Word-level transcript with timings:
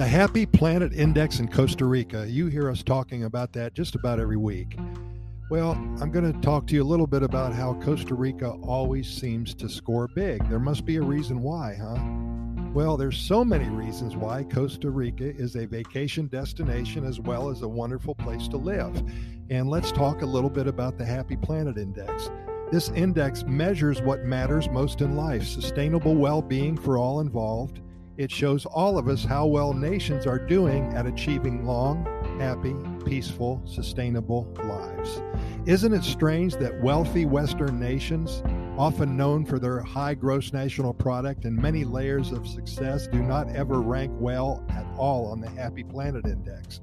The 0.00 0.06
Happy 0.06 0.46
Planet 0.46 0.94
Index 0.94 1.40
in 1.40 1.48
Costa 1.48 1.84
Rica. 1.84 2.26
You 2.26 2.46
hear 2.46 2.70
us 2.70 2.82
talking 2.82 3.24
about 3.24 3.52
that 3.52 3.74
just 3.74 3.94
about 3.94 4.18
every 4.18 4.38
week. 4.38 4.78
Well, 5.50 5.72
I'm 5.72 6.10
going 6.10 6.32
to 6.32 6.40
talk 6.40 6.66
to 6.68 6.74
you 6.74 6.82
a 6.82 6.88
little 6.88 7.06
bit 7.06 7.22
about 7.22 7.52
how 7.52 7.74
Costa 7.82 8.14
Rica 8.14 8.48
always 8.62 9.06
seems 9.06 9.52
to 9.56 9.68
score 9.68 10.08
big. 10.14 10.48
There 10.48 10.58
must 10.58 10.86
be 10.86 10.96
a 10.96 11.02
reason 11.02 11.42
why, 11.42 11.76
huh? 11.78 11.98
Well, 12.72 12.96
there's 12.96 13.18
so 13.18 13.44
many 13.44 13.68
reasons 13.68 14.16
why 14.16 14.44
Costa 14.44 14.88
Rica 14.88 15.36
is 15.36 15.54
a 15.54 15.66
vacation 15.66 16.28
destination 16.28 17.04
as 17.04 17.20
well 17.20 17.50
as 17.50 17.60
a 17.60 17.68
wonderful 17.68 18.14
place 18.14 18.48
to 18.48 18.56
live. 18.56 19.02
And 19.50 19.68
let's 19.68 19.92
talk 19.92 20.22
a 20.22 20.26
little 20.26 20.48
bit 20.48 20.66
about 20.66 20.96
the 20.96 21.04
Happy 21.04 21.36
Planet 21.36 21.76
Index. 21.76 22.30
This 22.72 22.88
index 22.88 23.44
measures 23.44 24.00
what 24.00 24.24
matters 24.24 24.66
most 24.70 25.02
in 25.02 25.14
life 25.14 25.46
sustainable 25.46 26.14
well 26.14 26.40
being 26.40 26.78
for 26.78 26.96
all 26.96 27.20
involved. 27.20 27.82
It 28.16 28.30
shows 28.30 28.66
all 28.66 28.98
of 28.98 29.08
us 29.08 29.24
how 29.24 29.46
well 29.46 29.72
nations 29.72 30.26
are 30.26 30.38
doing 30.38 30.92
at 30.94 31.06
achieving 31.06 31.64
long, 31.64 32.04
happy, 32.38 32.74
peaceful, 33.04 33.62
sustainable 33.64 34.52
lives. 34.62 35.22
Isn't 35.64 35.94
it 35.94 36.02
strange 36.02 36.56
that 36.56 36.82
wealthy 36.82 37.24
Western 37.24 37.78
nations, 37.78 38.42
often 38.76 39.16
known 39.16 39.44
for 39.44 39.58
their 39.58 39.80
high 39.80 40.14
gross 40.14 40.52
national 40.52 40.92
product 40.92 41.44
and 41.44 41.56
many 41.56 41.84
layers 41.84 42.32
of 42.32 42.46
success, 42.46 43.06
do 43.06 43.22
not 43.22 43.48
ever 43.54 43.80
rank 43.80 44.12
well 44.18 44.64
at 44.70 44.84
all 44.98 45.26
on 45.26 45.40
the 45.40 45.50
Happy 45.50 45.84
Planet 45.84 46.26
Index? 46.26 46.80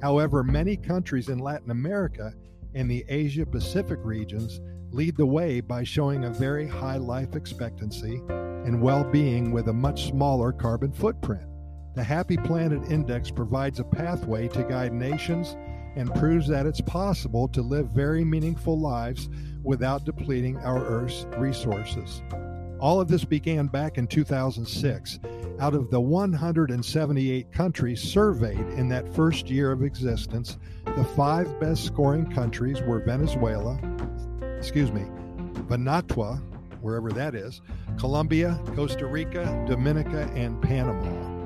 However, 0.00 0.44
many 0.44 0.76
countries 0.76 1.28
in 1.28 1.38
Latin 1.38 1.70
America 1.70 2.32
and 2.74 2.90
the 2.90 3.04
Asia 3.08 3.44
Pacific 3.44 3.98
regions 4.02 4.60
lead 4.90 5.16
the 5.16 5.26
way 5.26 5.60
by 5.60 5.84
showing 5.84 6.24
a 6.24 6.30
very 6.30 6.66
high 6.66 6.96
life 6.96 7.34
expectancy 7.34 8.22
and 8.68 8.82
well 8.82 9.02
being 9.02 9.50
with 9.50 9.68
a 9.68 9.72
much 9.72 10.10
smaller 10.10 10.52
carbon 10.52 10.92
footprint. 10.92 11.42
The 11.94 12.04
Happy 12.04 12.36
Planet 12.36 12.92
Index 12.92 13.30
provides 13.30 13.80
a 13.80 13.84
pathway 13.84 14.46
to 14.48 14.62
guide 14.62 14.92
nations 14.92 15.56
and 15.96 16.14
proves 16.16 16.46
that 16.48 16.66
it's 16.66 16.82
possible 16.82 17.48
to 17.48 17.62
live 17.62 17.88
very 17.88 18.24
meaningful 18.24 18.78
lives 18.78 19.30
without 19.62 20.04
depleting 20.04 20.58
our 20.58 20.84
Earth's 20.84 21.24
resources. 21.38 22.20
All 22.78 23.00
of 23.00 23.08
this 23.08 23.24
began 23.24 23.68
back 23.68 23.96
in 23.96 24.06
2006. 24.06 25.18
Out 25.60 25.74
of 25.74 25.90
the 25.90 26.00
178 26.00 27.50
countries 27.50 28.02
surveyed 28.02 28.60
in 28.76 28.90
that 28.90 29.14
first 29.14 29.48
year 29.48 29.72
of 29.72 29.82
existence, 29.82 30.58
the 30.84 31.04
five 31.16 31.58
best 31.58 31.86
scoring 31.86 32.30
countries 32.30 32.82
were 32.82 33.00
Venezuela, 33.00 33.80
excuse 34.58 34.92
me, 34.92 35.06
Vanuatu, 35.68 36.38
wherever 36.82 37.10
that 37.10 37.34
is, 37.34 37.60
Colombia, 37.98 38.60
Costa 38.74 39.06
Rica, 39.06 39.44
Dominica, 39.68 40.30
and 40.34 40.60
Panama. 40.62 41.38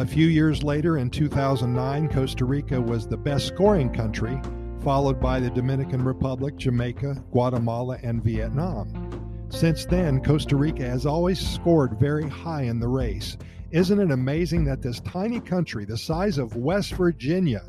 A 0.00 0.06
few 0.06 0.26
years 0.26 0.62
later, 0.62 0.98
in 0.98 1.08
2009, 1.08 2.08
Costa 2.10 2.44
Rica 2.44 2.80
was 2.80 3.06
the 3.06 3.16
best 3.16 3.46
scoring 3.46 3.90
country, 3.92 4.40
followed 4.82 5.18
by 5.18 5.40
the 5.40 5.50
Dominican 5.50 6.04
Republic, 6.04 6.56
Jamaica, 6.56 7.24
Guatemala, 7.30 7.98
and 8.02 8.22
Vietnam. 8.22 9.48
Since 9.48 9.86
then, 9.86 10.22
Costa 10.22 10.56
Rica 10.56 10.82
has 10.82 11.06
always 11.06 11.40
scored 11.40 11.98
very 11.98 12.28
high 12.28 12.62
in 12.62 12.78
the 12.78 12.88
race. 12.88 13.38
Isn't 13.70 13.98
it 13.98 14.10
amazing 14.10 14.64
that 14.64 14.82
this 14.82 15.00
tiny 15.00 15.40
country, 15.40 15.84
the 15.84 15.96
size 15.96 16.36
of 16.36 16.56
West 16.56 16.92
Virginia, 16.92 17.64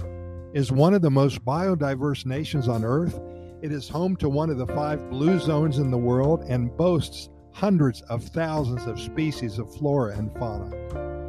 is 0.54 0.72
one 0.72 0.94
of 0.94 1.02
the 1.02 1.12
most 1.12 1.46
biodiverse 1.46 2.26
nations 2.26 2.68
on 2.68 2.84
Earth 2.84 3.20
it 3.62 3.72
is 3.72 3.90
home 3.90 4.16
to 4.18 4.30
one 4.30 4.50
of 4.50 4.58
the 4.58 4.68
five 4.68 5.10
blue 5.10 5.40
zones 5.40 5.80
in 5.80 5.90
the 5.90 5.98
world 5.98 6.44
and 6.48 6.76
boasts 6.78 7.30
hundreds 7.52 8.02
of 8.04 8.24
thousands 8.24 8.86
of 8.86 9.00
species 9.00 9.58
of 9.58 9.74
flora 9.76 10.16
and 10.16 10.32
fauna. 10.38 10.70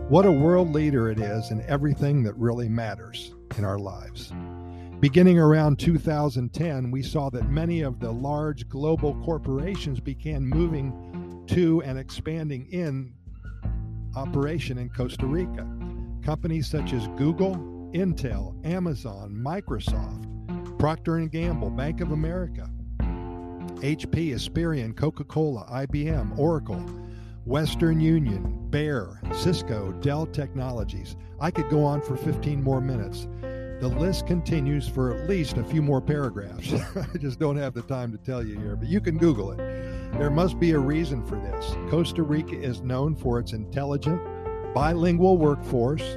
What 0.09 0.27
a 0.27 0.33
world 0.33 0.71
leader 0.73 1.11
it 1.11 1.19
is 1.19 1.51
in 1.51 1.63
everything 1.63 2.23
that 2.25 2.37
really 2.37 2.69
matters 2.69 3.35
in 3.57 3.65
our 3.65 3.79
lives. 3.79 4.33
Beginning 5.01 5.39
around 5.39 5.79
2010, 5.79 6.91
we 6.91 7.03
saw 7.03 7.31
that 7.31 7.49
many 7.49 7.81
of 7.81 7.99
the 7.99 8.13
large 8.13 8.69
global 8.69 9.15
corporations 9.25 10.01
began 10.01 10.45
moving 10.45 11.45
to 11.47 11.83
and 11.83 11.99
expanding 11.99 12.67
in 12.73 13.15
operation 14.17 14.77
in 14.77 14.91
Costa 14.91 15.25
Rica. 15.25 15.67
Companies 16.23 16.67
such 16.69 16.93
as 16.93 17.07
Google, 17.17 17.55
Intel, 17.95 18.55
Amazon, 18.67 19.33
Microsoft, 19.33 20.27
Procter 20.79 21.19
& 21.19 21.29
Gamble, 21.29 21.71
Bank 21.71 22.01
of 22.01 22.13
America, 22.13 22.71
HP, 23.01 24.31
Experian, 24.31 24.97
Coca-Cola, 24.97 25.67
IBM, 25.71 26.39
Oracle, 26.39 26.85
Western 27.45 28.01
Union, 28.01 28.67
Bayer, 28.71 29.21
Cisco, 29.33 29.91
Dell 30.01 30.27
Technologies. 30.27 31.17
I 31.41 31.51
could 31.51 31.69
go 31.69 31.85
on 31.85 32.01
for 32.01 32.17
15 32.17 32.63
more 32.63 32.81
minutes. 32.81 33.27
The 33.81 33.89
list 33.89 34.29
continues 34.29 34.89
for 34.89 35.17
at 35.17 35.29
least 35.29 35.57
a 35.57 35.65
few 35.65 35.83
more 35.83 36.01
paragraphs. 36.01 36.73
I 36.97 37.19
just 37.19 37.41
don't 37.41 37.57
have 37.57 37.75
the 37.75 37.83
time 37.83 38.13
to 38.13 38.19
tell 38.19 38.47
you 38.47 38.57
here, 38.59 38.77
but 38.77 38.89
you 38.89 39.01
can 39.01 39.19
Google 39.19 39.51
it. 39.53 39.57
There 40.19 40.31
must 40.31 40.61
be 40.61 40.73
a 40.73 40.79
reason 40.79 41.27
for 41.27 41.37
this. 41.37 41.77
Costa 41.91 42.23
Rica 42.23 42.57
is 42.57 42.83
known 42.83 43.17
for 43.17 43.41
its 43.41 43.53
intelligent, 43.53 44.21
bilingual 44.75 45.39
workforce, 45.39 46.17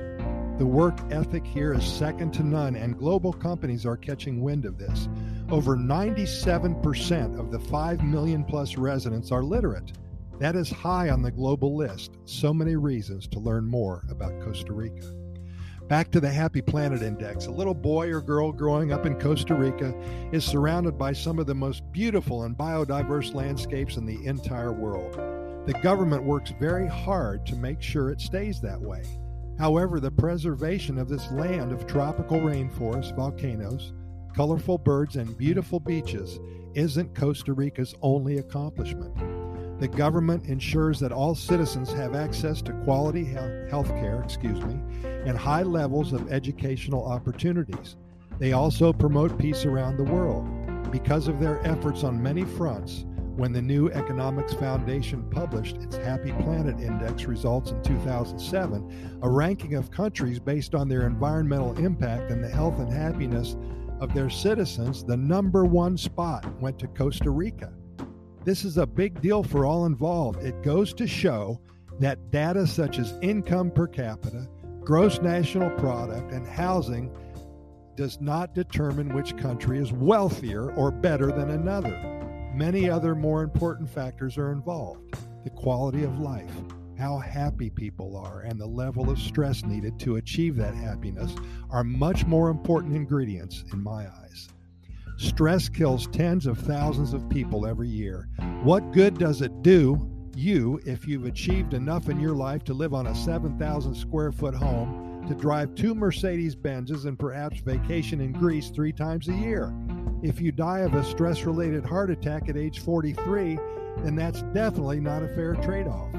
the 0.62 0.68
work 0.68 1.00
ethic 1.10 1.44
here 1.44 1.74
is 1.74 1.84
second 1.84 2.32
to 2.32 2.44
none, 2.44 2.76
and 2.76 2.96
global 2.96 3.34
companies 3.34 3.84
are 3.84 3.98
catching 3.98 4.44
wind 4.44 4.64
of 4.64 4.78
this. 4.78 5.10
Over 5.50 5.76
97% 5.76 7.40
of 7.40 7.50
the 7.50 7.60
5 7.60 8.04
million 8.04 8.44
plus 8.44 8.78
residents 8.78 9.32
are 9.32 9.42
literate. 9.42 9.94
That 10.38 10.56
is 10.56 10.70
high 10.70 11.10
on 11.10 11.24
the 11.24 11.32
global 11.32 11.76
list. 11.76 12.12
So 12.26 12.54
many 12.54 12.76
reasons 12.76 13.28
to 13.30 13.40
learn 13.40 13.66
more 13.66 14.04
about 14.08 14.40
Costa 14.40 14.72
Rica. 14.72 15.04
Back 15.88 16.12
to 16.12 16.20
the 16.20 16.30
Happy 16.30 16.62
Planet 16.62 17.02
Index. 17.02 17.48
A 17.48 17.52
little 17.52 17.74
boy 17.74 18.12
or 18.12 18.22
girl 18.22 18.52
growing 18.52 18.94
up 18.94 19.08
in 19.08 19.20
Costa 19.20 19.56
Rica 19.56 19.96
is 20.32 20.46
surrounded 20.46 20.96
by 20.96 21.14
some 21.14 21.40
of 21.40 21.48
the 21.48 21.56
most 21.56 21.82
beautiful 21.92 22.44
and 22.44 22.56
biodiverse 22.56 23.34
landscapes 23.34 23.98
in 23.98 24.06
the 24.06 24.24
entire 24.28 24.74
world. 24.74 25.16
The 25.66 25.80
government 25.82 26.24
works 26.24 26.54
very 26.60 26.88
hard 26.88 27.48
to 27.48 27.56
make 27.56 27.82
sure 27.82 28.12
it 28.12 28.22
stays 28.22 28.62
that 28.62 28.80
way. 28.80 29.02
However, 29.62 30.00
the 30.00 30.10
preservation 30.10 30.98
of 30.98 31.08
this 31.08 31.30
land 31.32 31.72
of 31.72 31.86
tropical 31.86 32.40
rainforests, 32.40 33.16
volcanoes, 33.16 33.94
colorful 34.36 34.80
birds, 34.80 35.18
and 35.18 35.38
beautiful 35.38 35.80
beaches 35.80 36.40
isn't 36.74 37.14
Costa 37.14 37.54
Rica's 37.54 37.94
only 38.02 38.40
accomplishment. 38.40 39.16
The 39.80 39.88
government 39.88 40.48
ensures 40.48 41.00
that 41.02 41.12
all 41.12 41.36
citizens 41.36 41.94
have 41.94 42.16
access 42.16 42.64
to 42.64 42.74
quality 42.84 43.24
health 43.24 43.90
care, 43.90 44.24
excuse 44.24 44.60
me, 44.62 44.80
and 45.04 45.38
high 45.38 45.62
levels 45.62 46.12
of 46.12 46.32
educational 46.32 47.06
opportunities. 47.06 47.98
They 48.40 48.54
also 48.54 48.92
promote 48.92 49.38
peace 49.38 49.66
around 49.66 49.98
the 49.98 50.12
world. 50.12 50.50
Because 50.92 51.28
of 51.28 51.40
their 51.40 51.64
efforts 51.68 52.04
on 52.04 52.22
many 52.22 52.46
fronts, 52.46 53.06
when 53.36 53.54
the 53.54 53.62
new 53.62 53.90
Economics 53.92 54.54
Foundation 54.54 55.24
published 55.30 55.78
its 55.78 55.96
Happy 55.96 56.32
Planet 56.34 56.80
Index 56.80 57.26
results 57.26 57.72
in 57.72 57.82
2007, 57.82 59.20
a 59.22 59.30
ranking 59.30 59.76
of 59.76 59.90
countries 59.90 60.40
based 60.40 60.76
on 60.76 60.90
their 60.90 61.08
environmental 61.08 61.78
impact 61.78 62.30
and 62.30 62.44
the 62.44 62.50
health 62.50 62.80
and 62.80 62.92
happiness 62.92 63.56
of 64.00 64.14
their 64.14 64.30
citizens, 64.30 65.04
the 65.04 65.16
number 65.16 65.64
one 65.64 65.98
spot 65.98 66.46
went 66.60 66.78
to 66.80 66.88
Costa 66.88 67.30
Rica. 67.30 67.72
This 68.44 68.66
is 68.66 68.78
a 68.78 68.86
big 68.86 69.22
deal 69.22 69.44
for 69.44 69.66
all 69.66 69.86
involved. 69.86 70.44
It 70.44 70.62
goes 70.64 70.94
to 70.96 71.08
show 71.08 71.62
that 72.00 72.32
data 72.32 72.66
such 72.66 72.98
as 72.98 73.18
income 73.22 73.72
per 73.72 73.88
capita, 73.88 74.48
gross 74.82 75.22
national 75.22 75.70
product, 75.78 76.32
and 76.32 76.48
housing 76.48 77.16
does 77.96 78.20
not 78.20 78.56
determine 78.56 79.14
which 79.14 79.38
country 79.38 79.78
is 79.78 79.94
wealthier 79.94 80.72
or 80.74 80.92
better 80.92 81.32
than 81.32 81.52
another. 81.52 82.21
Many 82.54 82.90
other 82.90 83.16
more 83.16 83.44
important 83.44 83.90
factors 83.90 84.38
are 84.38 84.52
involved 84.52 85.16
the 85.44 85.50
quality 85.50 86.04
of 86.04 86.20
life, 86.20 86.52
how 87.00 87.18
happy 87.18 87.70
people 87.70 88.16
are, 88.16 88.42
and 88.42 88.60
the 88.60 88.68
level 88.68 89.10
of 89.10 89.18
stress 89.18 89.64
needed 89.64 89.98
to 90.00 90.18
achieve 90.18 90.56
that 90.56 90.76
happiness 90.76 91.34
are 91.72 91.84
much 91.84 92.28
more 92.28 92.50
important 92.50 92.96
ingredients 92.96 93.64
in 93.74 93.82
my 93.82 94.06
eyes. 94.08 94.50
Stress 95.18 95.68
kills 95.70 96.08
tens 96.08 96.46
of 96.46 96.60
thousands 96.60 97.14
of 97.14 97.28
people 97.30 97.66
every 97.66 97.88
year. 97.88 98.28
What 98.64 98.92
good 98.92 99.18
does 99.18 99.42
it 99.42 99.64
do 99.64 100.08
you 100.36 100.80
if 100.86 101.08
you've 101.08 101.26
achieved 101.26 101.74
enough 101.74 102.10
in 102.10 102.20
your 102.20 102.36
life 102.36 102.64
to 102.66 102.74
live 102.74 102.94
on 102.94 103.08
a 103.08 103.16
7,000 103.16 103.96
square 103.96 104.32
foot 104.32 104.54
home, 104.54 105.26
to 105.28 105.36
drive 105.36 105.76
two 105.76 105.96
Mercedes 105.96 106.56
Benzes, 106.56 107.06
and 107.06 107.18
perhaps 107.18 107.60
vacation 107.62 108.22
in 108.22 108.32
Greece 108.32 108.70
three 108.70 108.92
times 108.92 109.28
a 109.28 109.34
year? 109.34 109.74
If 110.24 110.40
you 110.40 110.52
die 110.52 110.80
of 110.82 110.94
a 110.94 111.04
stress 111.04 111.46
related 111.46 111.84
heart 111.84 112.12
attack 112.12 112.48
at 112.48 112.56
age 112.56 112.80
43, 112.82 113.58
then 114.04 114.16
that's 114.16 114.44
definitely 114.54 115.00
not 115.00 115.24
a 115.24 115.28
fair 115.30 115.56
trade 115.56 115.88
off. 115.88 116.14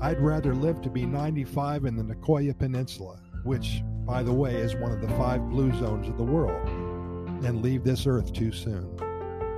I'd 0.00 0.20
rather 0.20 0.56
live 0.56 0.82
to 0.82 0.90
be 0.90 1.06
95 1.06 1.84
in 1.84 1.94
the 1.94 2.02
Nicoya 2.02 2.58
Peninsula, 2.58 3.20
which, 3.44 3.80
by 4.04 4.24
the 4.24 4.32
way, 4.32 4.56
is 4.56 4.74
one 4.74 4.90
of 4.90 5.00
the 5.00 5.08
five 5.16 5.48
blue 5.50 5.72
zones 5.78 6.08
of 6.08 6.16
the 6.16 6.24
world, 6.24 6.66
than 7.40 7.62
leave 7.62 7.84
this 7.84 8.08
earth 8.08 8.32
too 8.32 8.50
soon. 8.50 8.98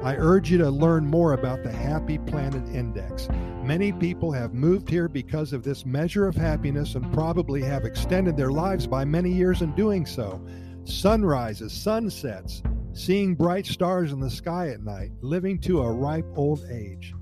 I 0.04 0.14
urge 0.16 0.50
you 0.50 0.58
to 0.58 0.70
learn 0.70 1.06
more 1.06 1.32
about 1.32 1.62
the 1.62 1.72
Happy 1.72 2.19
Planet 2.19 2.69
Index. 2.69 3.28
Many 3.64 3.93
people 3.93 4.31
have 4.31 4.52
moved 4.52 4.90
here 4.90 5.08
because 5.08 5.54
of 5.54 5.62
this 5.62 5.87
measure 5.87 6.28
of 6.28 6.37
happiness 6.37 6.96
and 6.96 7.12
probably 7.14 7.62
have 7.62 7.87
extended 7.87 8.37
their 8.37 8.52
lives 8.52 8.87
by 8.87 9.06
many 9.06 9.32
years 9.32 9.62
in 9.62 9.75
doing 9.75 10.04
so. 10.04 10.46
Sunrises, 10.84 11.72
sunsets, 11.72 12.62
seeing 12.96 13.34
bright 13.34 13.66
stars 13.66 14.10
in 14.10 14.20
the 14.20 14.31
sky 14.31 14.70
at 14.70 14.82
night, 14.82 15.10
living 15.20 15.58
to 15.58 15.82
a 15.82 15.93
ripe 15.93 16.25
old 16.34 16.64
age. 16.70 17.12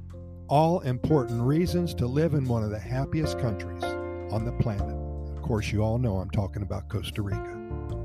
All 0.49 0.79
important 0.81 1.43
reasons 1.43 1.95
to 1.95 2.07
live 2.07 2.35
in 2.35 2.47
one 2.47 2.63
of 2.63 2.71
the 2.71 2.79
happiest 2.79 3.41
countries 3.41 3.83
on 3.83 4.45
the 4.45 4.53
planet. 4.53 4.97
Of 5.37 5.43
course, 5.43 5.73
you 5.73 5.83
all 5.83 5.99
know 5.99 6.19
I'm 6.19 6.31
talking 6.31 6.63
about 6.63 6.89
Costa 6.89 7.23
Rica. 7.23 8.04